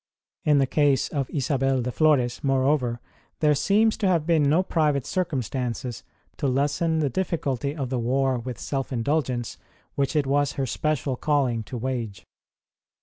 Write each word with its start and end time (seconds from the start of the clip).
In 0.43 0.57
the 0.57 0.65
case 0.65 1.09
of 1.09 1.29
Isabel 1.29 1.83
de 1.83 1.91
Flores, 1.91 2.43
moreover, 2.43 2.99
there 3.39 3.53
seem 3.53 3.91
to 3.91 4.07
have 4.07 4.25
been 4.25 4.49
no 4.49 4.63
private 4.63 5.05
circumstances 5.05 6.01
to 6.37 6.47
lessen 6.47 6.97
the 7.01 7.09
difficulty 7.11 7.75
of 7.75 7.91
the 7.91 7.99
war 7.99 8.39
with 8.39 8.57
self 8.59 8.91
indulgence 8.91 9.59
which 9.93 10.15
it 10.15 10.25
was 10.25 10.53
her 10.53 10.65
special 10.65 11.15
calling 11.15 11.61
to 11.65 11.77
wage. 11.77 12.25